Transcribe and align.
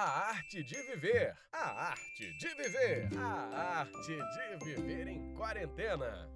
A 0.00 0.28
arte 0.28 0.62
de 0.62 0.80
viver. 0.82 1.34
A 1.52 1.88
arte 1.88 2.38
de 2.38 2.48
viver. 2.54 3.08
A 3.18 3.80
arte 3.80 4.16
de 4.16 4.64
viver 4.64 5.08
em 5.08 5.34
quarentena. 5.34 6.30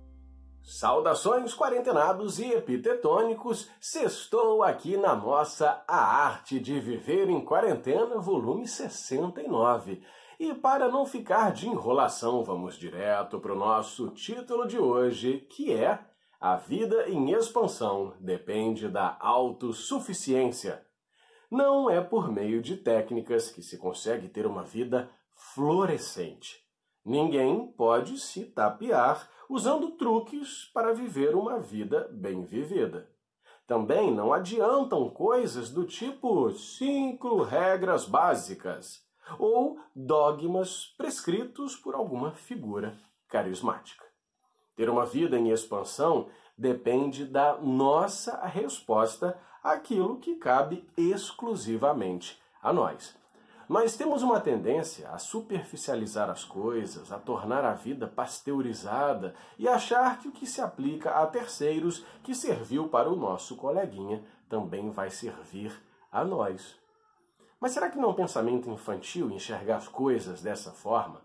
Saudações 0.65 1.55
quarentenados 1.55 2.41
e 2.41 2.53
epitetônicos, 2.55 3.71
sextou 3.81 4.65
aqui 4.65 4.97
na 4.97 5.15
nossa 5.15 5.85
A 5.87 6.25
Arte 6.27 6.59
de 6.59 6.81
Viver 6.81 7.31
em 7.31 7.45
Quarentena, 7.45 8.19
volume 8.19 8.67
69. 8.67 10.03
E 10.41 10.53
para 10.55 10.89
não 10.89 11.07
ficar 11.07 11.53
de 11.53 11.69
enrolação, 11.69 12.43
vamos 12.43 12.77
direto 12.77 13.39
para 13.39 13.53
o 13.53 13.59
nosso 13.59 14.09
título 14.09 14.67
de 14.67 14.81
hoje, 14.81 15.47
que 15.49 15.73
é 15.73 16.01
A 16.41 16.57
Vida 16.57 17.09
em 17.09 17.31
Expansão 17.31 18.13
depende 18.19 18.89
da 18.89 19.17
autossuficiência. 19.21 20.85
Não 21.53 21.91
é 21.91 22.01
por 22.01 22.33
meio 22.33 22.63
de 22.63 22.79
técnicas 22.79 23.51
que 23.51 23.61
se 23.63 23.77
consegue 23.77 24.27
ter 24.27 24.47
uma 24.47 24.63
vida 24.63 25.11
florescente. 25.35 26.67
Ninguém 27.05 27.67
pode 27.67 28.17
se 28.17 28.47
tapear 28.47 29.29
usando 29.51 29.91
truques 29.91 30.71
para 30.73 30.95
viver 30.95 31.35
uma 31.35 31.59
vida 31.59 32.09
bem 32.11 32.43
vivida. 32.43 33.07
Também 33.67 34.11
não 34.11 34.33
adiantam 34.33 35.11
coisas 35.11 35.69
do 35.69 35.85
tipo 35.85 36.51
cinco 36.53 37.43
regras 37.43 38.07
básicas 38.07 39.07
ou 39.39 39.79
dogmas 39.95 40.87
prescritos 40.97 41.77
por 41.77 41.95
alguma 41.95 42.33
figura 42.33 42.97
carismática. 43.29 44.07
Ter 44.75 44.89
uma 44.89 45.05
vida 45.05 45.39
em 45.39 45.51
expansão 45.51 46.31
depende 46.57 47.27
da 47.27 47.59
nossa 47.59 48.43
resposta 48.47 49.39
àquilo 49.63 50.19
que 50.19 50.37
cabe 50.37 50.87
exclusivamente 50.97 52.41
a 52.63 52.73
nós. 52.73 53.17
Nós 53.69 53.97
temos 53.97 54.23
uma 54.23 54.41
tendência 54.41 55.09
a 55.09 55.19
superficializar 55.19 56.29
as 56.29 56.45
coisas, 56.45 57.13
a 57.13 57.19
tornar 57.19 57.65
a 57.65 57.73
vida 57.73 58.07
pasteurizada 58.07 59.35
e 59.59 59.69
achar 59.69 60.19
que 60.19 60.29
o 60.29 60.33
que 60.33 60.47
se 60.47 60.61
aplica 60.61 61.13
a 61.13 61.27
terceiros 61.27 62.05
que 62.23 62.35
serviu 62.35 62.89
para 62.89 63.11
o 63.11 63.17
nosso 63.17 63.57
coleguinha 63.57 64.23
também 64.49 64.91
vai 64.91 65.11
servir 65.11 65.73
a 66.11 66.25
nós. 66.25 66.79
Mas 67.59 67.73
será 67.73 67.89
que 67.89 67.97
não 67.97 68.09
é 68.09 68.13
um 68.13 68.15
pensamento 68.15 68.69
infantil 68.69 69.31
enxergar 69.31 69.77
as 69.77 69.89
coisas 69.89 70.43
dessa 70.43 70.73
forma? 70.73 71.23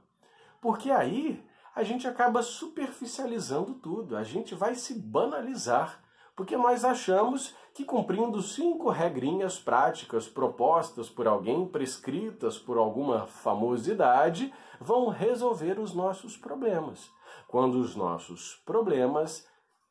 Porque 0.62 0.92
aí 0.92 1.44
a 1.76 1.84
gente 1.84 2.08
acaba 2.08 2.42
superficializando 2.42 3.74
tudo, 3.74 4.16
a 4.16 4.24
gente 4.24 4.56
vai 4.56 4.76
se 4.76 4.94
banalizar, 4.98 6.02
porque 6.38 6.56
nós 6.56 6.86
achamos 6.86 7.56
que 7.74 7.84
cumprindo 7.84 8.44
cinco 8.44 8.92
regrinhas 8.92 9.60
práticas 9.60 10.28
propostas 10.28 11.10
por 11.10 11.28
alguém, 11.28 11.68
prescritas 11.68 12.60
por 12.60 12.78
alguma 12.78 13.26
famosidade, 13.26 14.54
vão 14.80 15.08
resolver 15.08 15.80
os 15.80 15.96
nossos 15.96 16.38
problemas. 16.38 17.10
Quando 17.48 17.80
os 17.80 17.96
nossos 17.96 18.56
problemas, 18.64 19.48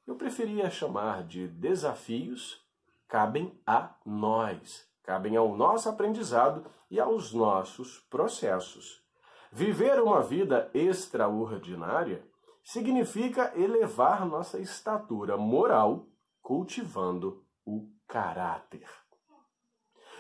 eu 0.07 0.15
preferia 0.15 0.71
chamar 0.71 1.25
de 1.25 1.49
desafios, 1.49 2.65
cabem 3.09 3.53
a 3.67 3.97
nós, 4.05 4.89
cabem 5.03 5.37
ao 5.37 5.57
nosso 5.57 5.89
aprendizado 5.89 6.65
e 6.89 7.01
aos 7.01 7.33
nossos 7.33 7.99
processos. 8.09 9.03
Viver 9.51 10.01
uma 10.01 10.23
vida 10.23 10.71
extraordinária 10.73 12.25
significa 12.63 13.53
elevar 13.57 14.25
nossa 14.25 14.61
estatura 14.61 15.37
moral, 15.37 16.07
cultivando 16.47 17.45
o 17.67 17.91
caráter. 18.07 18.89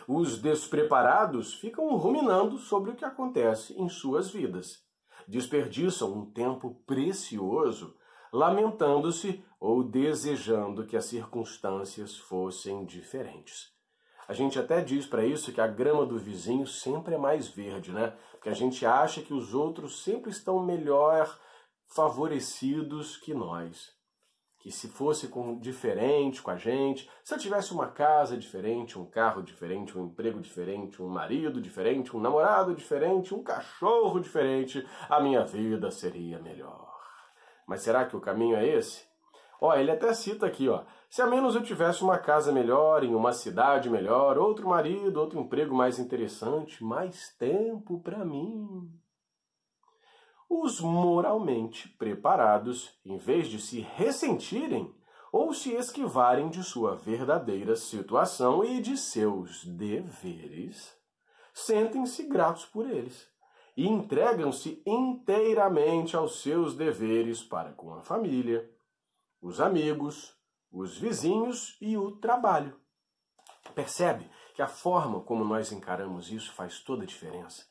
Os 0.08 0.42
despreparados 0.42 1.54
ficam 1.54 1.96
ruminando 1.96 2.58
sobre 2.58 2.90
o 2.90 2.96
que 2.96 3.04
acontece 3.04 3.80
em 3.80 3.88
suas 3.88 4.28
vidas. 4.28 4.82
Desperdiçam 5.28 6.12
um 6.12 6.26
tempo 6.28 6.82
precioso 6.84 7.96
lamentando-se 8.32 9.40
ou 9.60 9.84
desejando 9.84 10.84
que 10.84 10.96
as 10.96 11.04
circunstâncias 11.04 12.16
fossem 12.16 12.84
diferentes. 12.84 13.72
A 14.26 14.32
gente 14.32 14.58
até 14.58 14.82
diz 14.82 15.06
para 15.06 15.24
isso 15.24 15.52
que 15.52 15.60
a 15.60 15.68
grama 15.68 16.04
do 16.04 16.18
vizinho 16.18 16.66
sempre 16.66 17.14
é 17.14 17.18
mais 17.18 17.46
verde, 17.46 17.92
né? 17.92 18.18
Porque 18.32 18.48
a 18.48 18.54
gente 18.54 18.84
acha 18.84 19.22
que 19.22 19.32
os 19.32 19.54
outros 19.54 20.02
sempre 20.02 20.32
estão 20.32 20.58
melhor 20.58 21.38
favorecidos 21.94 23.16
que 23.16 23.32
nós. 23.32 23.95
Que 24.66 24.72
se 24.72 24.88
fosse 24.88 25.28
com, 25.28 25.56
diferente 25.60 26.42
com 26.42 26.50
a 26.50 26.56
gente, 26.56 27.08
se 27.22 27.32
eu 27.32 27.38
tivesse 27.38 27.72
uma 27.72 27.86
casa 27.86 28.36
diferente, 28.36 28.98
um 28.98 29.06
carro 29.06 29.40
diferente, 29.40 29.96
um 29.96 30.06
emprego 30.06 30.40
diferente, 30.40 31.00
um 31.00 31.06
marido 31.06 31.60
diferente, 31.60 32.16
um 32.16 32.18
namorado 32.18 32.74
diferente, 32.74 33.32
um 33.32 33.44
cachorro 33.44 34.18
diferente, 34.18 34.84
a 35.08 35.20
minha 35.20 35.44
vida 35.44 35.88
seria 35.92 36.40
melhor. 36.40 36.92
Mas 37.64 37.82
será 37.82 38.06
que 38.06 38.16
o 38.16 38.20
caminho 38.20 38.56
é 38.56 38.66
esse? 38.66 39.04
Ó, 39.60 39.72
ele 39.72 39.92
até 39.92 40.12
cita 40.12 40.46
aqui, 40.46 40.68
ó. 40.68 40.82
Se 41.08 41.22
a 41.22 41.28
menos 41.28 41.54
eu 41.54 41.62
tivesse 41.62 42.02
uma 42.02 42.18
casa 42.18 42.50
melhor, 42.50 43.04
em 43.04 43.14
uma 43.14 43.32
cidade 43.32 43.88
melhor, 43.88 44.36
outro 44.36 44.68
marido, 44.68 45.20
outro 45.20 45.38
emprego 45.38 45.76
mais 45.76 46.00
interessante, 46.00 46.82
mais 46.82 47.32
tempo 47.38 48.00
para 48.00 48.24
mim. 48.24 48.90
Os 50.48 50.80
moralmente 50.80 51.88
preparados, 51.88 52.98
em 53.04 53.18
vez 53.18 53.48
de 53.48 53.60
se 53.60 53.80
ressentirem 53.80 54.94
ou 55.32 55.52
se 55.52 55.72
esquivarem 55.72 56.48
de 56.48 56.62
sua 56.62 56.94
verdadeira 56.94 57.74
situação 57.76 58.64
e 58.64 58.80
de 58.80 58.96
seus 58.96 59.64
deveres, 59.64 60.96
sentem-se 61.52 62.22
gratos 62.24 62.64
por 62.64 62.88
eles 62.88 63.28
e 63.76 63.86
entregam-se 63.86 64.82
inteiramente 64.86 66.16
aos 66.16 66.40
seus 66.40 66.74
deveres 66.74 67.42
para 67.42 67.72
com 67.72 67.92
a 67.92 68.02
família, 68.02 68.70
os 69.42 69.60
amigos, 69.60 70.34
os 70.72 70.96
vizinhos 70.96 71.76
e 71.80 71.96
o 71.96 72.12
trabalho. 72.12 72.80
Percebe 73.74 74.30
que 74.54 74.62
a 74.62 74.68
forma 74.68 75.20
como 75.20 75.44
nós 75.44 75.72
encaramos 75.72 76.30
isso 76.30 76.52
faz 76.52 76.80
toda 76.80 77.02
a 77.02 77.06
diferença. 77.06 77.66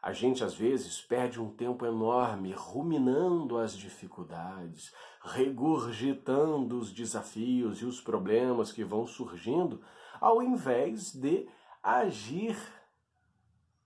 A 0.00 0.12
gente 0.12 0.44
às 0.44 0.54
vezes 0.54 1.00
perde 1.00 1.40
um 1.40 1.50
tempo 1.50 1.84
enorme 1.84 2.52
ruminando 2.52 3.58
as 3.58 3.76
dificuldades, 3.76 4.92
regurgitando 5.22 6.78
os 6.78 6.92
desafios 6.92 7.80
e 7.80 7.84
os 7.84 8.00
problemas 8.00 8.70
que 8.70 8.84
vão 8.84 9.06
surgindo, 9.06 9.80
ao 10.20 10.42
invés 10.42 11.12
de 11.12 11.48
agir. 11.82 12.56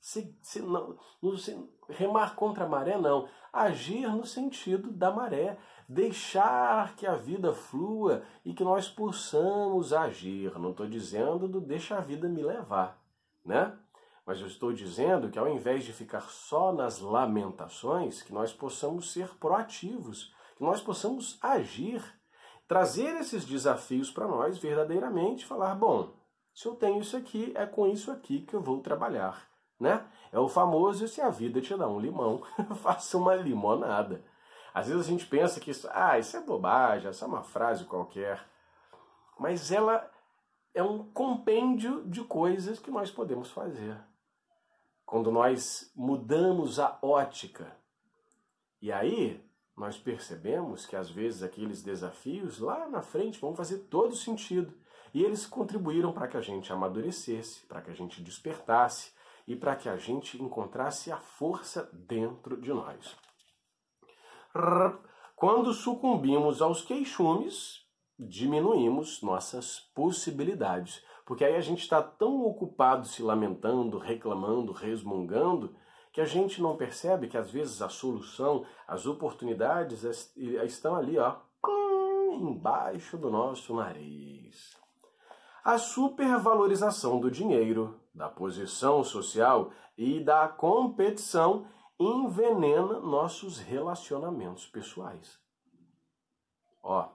Se, 0.01 0.37
se, 0.43 0.61
não, 0.61 0.99
se, 1.39 1.57
remar 1.89 2.35
contra 2.35 2.65
a 2.65 2.69
maré, 2.69 2.99
não. 2.99 3.29
Agir 3.53 4.09
no 4.09 4.27
sentido 4.27 4.91
da 4.91 5.11
maré, 5.11 5.59
deixar 5.89 6.97
que 6.97 7.07
a 7.07 7.15
vida 7.15 7.53
flua 7.53 8.23
e 8.45 8.53
que 8.53 8.65
nós 8.65 8.89
possamos 8.89 9.93
agir. 9.93 10.59
Não 10.59 10.71
estou 10.71 10.87
dizendo 10.87 11.47
do 11.47 11.61
deixa 11.61 11.97
a 11.97 12.01
vida 12.01 12.29
me 12.29 12.43
levar, 12.43 13.01
né? 13.45 13.77
Mas 14.25 14.41
eu 14.41 14.47
estou 14.47 14.73
dizendo 14.73 15.31
que 15.31 15.39
ao 15.39 15.49
invés 15.49 15.85
de 15.85 15.93
ficar 15.93 16.23
só 16.23 16.73
nas 16.73 17.01
lamentações, 17.01 18.23
que 18.23 18.33
nós 18.33 18.53
possamos 18.53 19.13
ser 19.13 19.29
proativos, 19.39 20.33
que 20.57 20.63
nós 20.63 20.81
possamos 20.81 21.39
agir, 21.43 22.03
trazer 22.69 23.17
esses 23.17 23.45
desafios 23.45 24.11
para 24.11 24.29
nós 24.29 24.59
verdadeiramente, 24.59 25.45
falar, 25.45 25.75
bom, 25.75 26.15
se 26.55 26.67
eu 26.67 26.75
tenho 26.75 27.01
isso 27.01 27.17
aqui, 27.17 27.53
é 27.57 27.67
com 27.67 27.87
isso 27.87 28.11
aqui 28.11 28.43
que 28.43 28.55
eu 28.55 28.61
vou 28.61 28.81
trabalhar, 28.81 29.49
né? 29.79 30.07
É 30.31 30.39
o 30.39 30.49
famoso 30.49 31.09
se 31.09 31.21
a 31.21 31.29
vida 31.29 31.61
te 31.61 31.77
dá 31.77 31.89
um 31.89 31.99
limão, 31.99 32.43
faça 32.83 33.19
uma 33.19 33.35
limonada. 33.35 34.25
Às 34.73 34.87
vezes 34.87 35.07
a 35.07 35.11
gente 35.11 35.27
pensa 35.27 35.61
que 35.61 35.71
isso, 35.71 35.89
ah, 35.93 36.19
isso 36.19 36.37
é 36.37 36.41
bobagem, 36.41 37.11
isso 37.11 37.25
é 37.25 37.27
uma 37.27 37.43
frase 37.43 37.85
qualquer. 37.85 38.43
Mas 39.39 39.71
ela 39.71 40.11
é 40.75 40.83
um 40.83 41.11
compêndio 41.13 42.05
de 42.07 42.23
coisas 42.23 42.79
que 42.79 42.91
nós 42.91 43.11
podemos 43.11 43.51
fazer. 43.51 43.99
Quando 45.13 45.31
nós 45.31 45.93
mudamos 45.95 46.81
a 46.81 46.99
ótica. 47.03 47.77
E 48.81 48.91
aí 48.91 49.45
nós 49.77 49.99
percebemos 49.99 50.87
que 50.87 50.97
às 50.97 51.11
vezes 51.11 51.43
aqueles 51.43 51.83
desafios 51.83 52.59
lá 52.59 52.89
na 52.89 53.03
frente 53.03 53.39
vão 53.39 53.55
fazer 53.55 53.81
todo 53.91 54.17
sentido. 54.17 54.73
E 55.13 55.23
eles 55.23 55.45
contribuíram 55.45 56.15
para 56.15 56.29
que 56.29 56.39
a 56.39 56.41
gente 56.41 56.73
amadurecesse, 56.73 57.67
para 57.67 57.83
que 57.83 57.91
a 57.91 57.95
gente 57.95 58.23
despertasse 58.23 59.13
e 59.47 59.55
para 59.55 59.77
que 59.77 59.87
a 59.87 59.99
gente 59.99 60.43
encontrasse 60.43 61.13
a 61.13 61.19
força 61.19 61.91
dentro 61.93 62.59
de 62.59 62.73
nós. 62.73 63.15
Quando 65.37 65.75
sucumbimos 65.75 66.63
aos 66.63 66.81
queixumes, 66.81 67.87
diminuímos 68.19 69.21
nossas 69.21 69.79
possibilidades. 69.95 71.05
Porque 71.25 71.45
aí 71.45 71.55
a 71.55 71.61
gente 71.61 71.81
está 71.81 72.03
tão 72.03 72.45
ocupado 72.45 73.07
se 73.07 73.23
lamentando, 73.23 73.99
reclamando, 73.99 74.73
resmungando, 74.73 75.75
que 76.13 76.21
a 76.21 76.25
gente 76.27 76.61
não 76.61 76.77
percebe 76.77 77.29
que 77.29 77.39
às 77.39 77.51
vezes 77.51 77.81
a 77.81 77.89
solução, 77.89 78.67
as 78.87 79.07
oportunidades 79.07 80.05
estão 80.37 80.95
ali, 80.95 81.19
ó, 81.19 81.37
embaixo 82.35 83.17
do 83.17 83.31
nosso 83.31 83.75
nariz. 83.75 84.77
A 85.65 85.79
supervalorização 85.79 87.21
do 87.21 87.31
dinheiro 87.31 88.01
da 88.15 88.29
posição 88.29 89.03
social 89.05 89.71
e 89.97 90.21
da 90.21 90.49
competição 90.49 91.67
envenena 91.99 93.01
nossos 93.01 93.59
relacionamentos 93.59 94.67
pessoais. 94.67 95.41
Ó, 96.83 97.09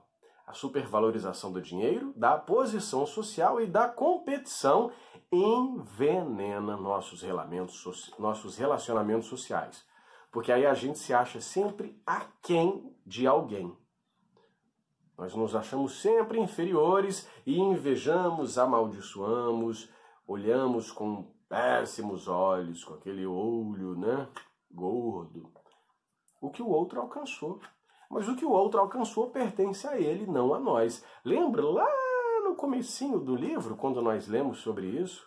a 0.48 0.54
supervalorização 0.54 1.52
do 1.52 1.60
dinheiro, 1.60 2.14
da 2.16 2.38
posição 2.38 3.04
social 3.04 3.60
e 3.60 3.66
da 3.66 3.86
competição 3.86 4.90
envenena 5.30 6.74
nossos 6.74 7.20
relacionamentos, 8.56 9.26
sociais. 9.26 9.84
Porque 10.32 10.50
aí 10.50 10.64
a 10.64 10.72
gente 10.72 10.98
se 10.98 11.12
acha 11.12 11.38
sempre 11.38 12.00
aquém 12.06 12.96
de 13.04 13.26
alguém. 13.26 13.76
Nós 15.18 15.34
nos 15.34 15.54
achamos 15.54 16.00
sempre 16.00 16.40
inferiores 16.40 17.28
e 17.44 17.58
invejamos, 17.58 18.56
amaldiçoamos, 18.56 19.92
olhamos 20.26 20.90
com 20.90 21.30
péssimos 21.46 22.26
olhos, 22.26 22.82
com 22.84 22.94
aquele 22.94 23.26
olho, 23.26 23.98
né, 23.98 24.26
gordo, 24.70 25.52
o 26.40 26.50
que 26.50 26.62
o 26.62 26.68
outro 26.68 27.00
alcançou. 27.00 27.60
Mas 28.10 28.26
o 28.28 28.34
que 28.34 28.44
o 28.44 28.50
outro 28.50 28.80
alcançou 28.80 29.30
pertence 29.30 29.86
a 29.86 29.98
ele, 29.98 30.26
não 30.26 30.54
a 30.54 30.58
nós. 30.58 31.04
Lembra 31.24 31.62
lá 31.62 31.88
no 32.44 32.54
comecinho 32.54 33.18
do 33.18 33.36
livro, 33.36 33.76
quando 33.76 34.00
nós 34.00 34.26
lemos 34.26 34.60
sobre 34.60 34.86
isso? 34.86 35.26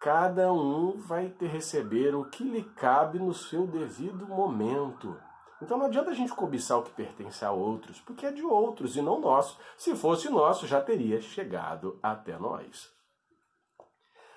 Cada 0.00 0.52
um 0.52 0.98
vai 0.98 1.28
ter 1.28 1.46
receber 1.46 2.14
o 2.14 2.28
que 2.28 2.42
lhe 2.42 2.64
cabe 2.64 3.20
no 3.20 3.32
seu 3.32 3.68
devido 3.68 4.26
momento. 4.26 5.16
Então 5.62 5.78
não 5.78 5.86
adianta 5.86 6.10
a 6.10 6.14
gente 6.14 6.34
cobiçar 6.34 6.80
o 6.80 6.82
que 6.82 6.90
pertence 6.90 7.44
a 7.44 7.52
outros, 7.52 8.00
porque 8.00 8.26
é 8.26 8.32
de 8.32 8.42
outros 8.42 8.96
e 8.96 9.02
não 9.02 9.20
nosso. 9.20 9.56
Se 9.76 9.94
fosse 9.94 10.28
nosso, 10.28 10.66
já 10.66 10.80
teria 10.80 11.20
chegado 11.20 12.00
até 12.02 12.36
nós. 12.36 12.92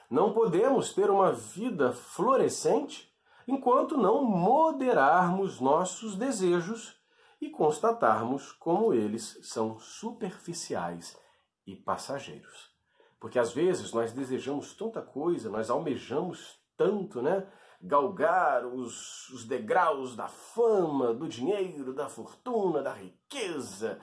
Não 0.07 0.33
podemos 0.33 0.93
ter 0.93 1.09
uma 1.09 1.31
vida 1.31 1.91
florescente 1.91 3.11
enquanto 3.47 3.97
não 3.97 4.23
moderarmos 4.23 5.59
nossos 5.59 6.15
desejos 6.15 6.94
e 7.45 7.49
constatarmos 7.51 8.51
como 8.53 8.91
eles 8.91 9.39
são 9.43 9.77
superficiais 9.77 11.15
e 11.65 11.75
passageiros. 11.75 12.73
Porque 13.19 13.37
às 13.37 13.53
vezes 13.53 13.93
nós 13.93 14.11
desejamos 14.11 14.73
tanta 14.73 15.01
coisa, 15.01 15.49
nós 15.49 15.69
almejamos 15.69 16.59
tanto, 16.75 17.21
né? 17.21 17.47
Galgar 17.81 18.65
os, 18.65 19.29
os 19.29 19.45
degraus 19.45 20.15
da 20.15 20.27
fama, 20.27 21.13
do 21.13 21.27
dinheiro, 21.27 21.93
da 21.93 22.09
fortuna, 22.09 22.81
da 22.81 22.93
riqueza, 22.93 23.99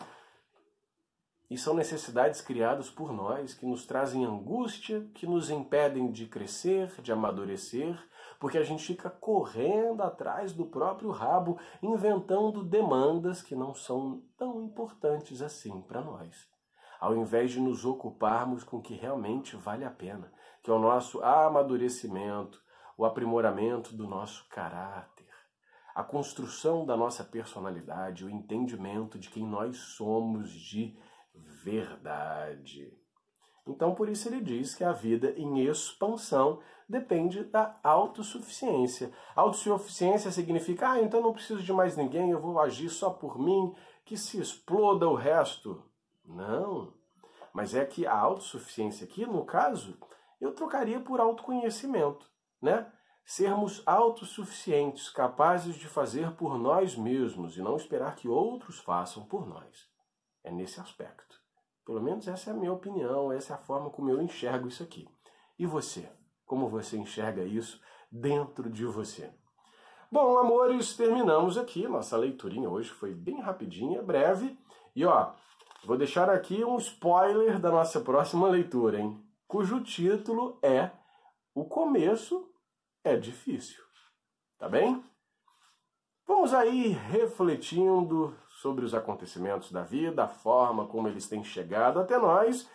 e 1.50 1.58
são 1.58 1.74
necessidades 1.74 2.40
criadas 2.40 2.88
por 2.88 3.12
nós 3.12 3.54
que 3.54 3.66
nos 3.66 3.84
trazem 3.84 4.24
angústia, 4.24 5.06
que 5.14 5.26
nos 5.26 5.50
impedem 5.50 6.10
de 6.10 6.26
crescer, 6.26 7.00
de 7.02 7.12
amadurecer, 7.12 7.98
porque 8.42 8.58
a 8.58 8.64
gente 8.64 8.84
fica 8.84 9.08
correndo 9.08 10.02
atrás 10.02 10.52
do 10.52 10.66
próprio 10.66 11.12
rabo, 11.12 11.60
inventando 11.80 12.64
demandas 12.64 13.40
que 13.40 13.54
não 13.54 13.72
são 13.72 14.20
tão 14.36 14.60
importantes 14.60 15.40
assim 15.40 15.80
para 15.82 16.00
nós. 16.00 16.50
Ao 16.98 17.16
invés 17.16 17.52
de 17.52 17.60
nos 17.60 17.84
ocuparmos 17.84 18.64
com 18.64 18.78
o 18.78 18.82
que 18.82 18.94
realmente 18.94 19.54
vale 19.54 19.84
a 19.84 19.92
pena, 19.92 20.32
que 20.60 20.72
é 20.72 20.74
o 20.74 20.80
nosso 20.80 21.22
amadurecimento, 21.22 22.60
o 22.98 23.04
aprimoramento 23.04 23.94
do 23.94 24.08
nosso 24.08 24.48
caráter, 24.48 25.30
a 25.94 26.02
construção 26.02 26.84
da 26.84 26.96
nossa 26.96 27.22
personalidade, 27.22 28.24
o 28.24 28.28
entendimento 28.28 29.20
de 29.20 29.30
quem 29.30 29.46
nós 29.46 29.76
somos 29.76 30.50
de 30.50 30.98
verdade. 31.62 32.92
Então, 33.66 33.94
por 33.94 34.08
isso 34.08 34.28
ele 34.28 34.40
diz 34.40 34.74
que 34.74 34.82
a 34.82 34.92
vida 34.92 35.32
em 35.36 35.64
expansão 35.66 36.60
depende 36.88 37.44
da 37.44 37.78
autossuficiência. 37.82 39.12
Autossuficiência 39.36 40.30
significa, 40.30 40.90
ah, 40.90 41.00
então 41.00 41.22
não 41.22 41.32
preciso 41.32 41.62
de 41.62 41.72
mais 41.72 41.96
ninguém, 41.96 42.30
eu 42.30 42.40
vou 42.40 42.60
agir 42.60 42.90
só 42.90 43.10
por 43.10 43.38
mim, 43.38 43.74
que 44.04 44.16
se 44.16 44.40
exploda 44.40 45.08
o 45.08 45.14
resto. 45.14 45.82
Não. 46.24 46.92
Mas 47.52 47.74
é 47.74 47.84
que 47.84 48.06
a 48.06 48.18
autossuficiência 48.18 49.04
aqui, 49.04 49.24
no 49.24 49.44
caso, 49.44 49.98
eu 50.40 50.52
trocaria 50.52 51.00
por 51.00 51.20
autoconhecimento, 51.20 52.28
né? 52.60 52.90
Sermos 53.24 53.82
autossuficientes, 53.86 55.08
capazes 55.08 55.76
de 55.76 55.86
fazer 55.86 56.32
por 56.32 56.58
nós 56.58 56.96
mesmos 56.96 57.56
e 57.56 57.62
não 57.62 57.76
esperar 57.76 58.16
que 58.16 58.26
outros 58.26 58.80
façam 58.80 59.24
por 59.24 59.46
nós. 59.46 59.88
É 60.42 60.50
nesse 60.50 60.80
aspecto. 60.80 61.41
Pelo 61.84 62.00
menos 62.00 62.28
essa 62.28 62.50
é 62.50 62.52
a 62.52 62.56
minha 62.56 62.72
opinião, 62.72 63.32
essa 63.32 63.54
é 63.54 63.56
a 63.56 63.58
forma 63.58 63.90
como 63.90 64.10
eu 64.10 64.22
enxergo 64.22 64.68
isso 64.68 64.82
aqui. 64.82 65.08
E 65.58 65.66
você? 65.66 66.08
Como 66.46 66.68
você 66.68 66.96
enxerga 66.96 67.44
isso 67.44 67.80
dentro 68.10 68.70
de 68.70 68.84
você? 68.84 69.32
Bom, 70.10 70.36
amores, 70.38 70.94
terminamos 70.94 71.56
aqui. 71.56 71.88
Nossa 71.88 72.16
leiturinha 72.16 72.68
hoje 72.68 72.90
foi 72.90 73.14
bem 73.14 73.40
rapidinha, 73.40 74.02
breve. 74.02 74.58
E 74.94 75.04
ó, 75.04 75.32
vou 75.84 75.96
deixar 75.96 76.28
aqui 76.28 76.62
um 76.64 76.76
spoiler 76.76 77.58
da 77.58 77.70
nossa 77.70 78.00
próxima 78.00 78.46
leitura, 78.48 79.00
hein? 79.00 79.24
Cujo 79.48 79.82
título 79.82 80.58
é 80.62 80.90
O 81.54 81.64
Começo 81.64 82.48
é 83.02 83.16
Difícil. 83.16 83.82
Tá 84.58 84.68
bem? 84.68 85.02
Vamos 86.26 86.54
aí 86.54 86.88
refletindo 86.88 88.36
sobre 88.62 88.84
os 88.84 88.94
acontecimentos 88.94 89.72
da 89.72 89.82
vida, 89.82 90.22
a 90.22 90.28
forma 90.28 90.86
como 90.86 91.08
eles 91.08 91.28
têm 91.28 91.42
chegado 91.42 91.98
até 91.98 92.16
nós. 92.16 92.70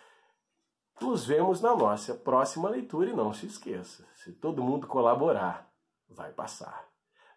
Nos 1.00 1.24
vemos 1.24 1.62
na 1.62 1.74
nossa 1.74 2.14
próxima 2.14 2.68
leitura 2.68 3.08
e 3.08 3.16
não 3.16 3.32
se 3.32 3.46
esqueça, 3.46 4.04
se 4.14 4.32
todo 4.32 4.62
mundo 4.62 4.86
colaborar, 4.86 5.66
vai 6.06 6.30
passar. 6.30 6.86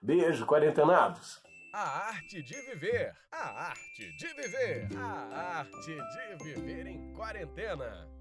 Beijo, 0.01 0.45
quarentenados! 0.45 1.41
A 1.73 2.09
arte 2.09 2.43
de 2.43 2.61
viver, 2.63 3.15
a 3.31 3.69
arte 3.69 4.17
de 4.17 4.27
viver, 4.33 4.89
a 4.97 5.59
arte 5.59 5.95
de 5.95 6.43
viver 6.43 6.87
em 6.87 7.13
quarentena. 7.13 8.20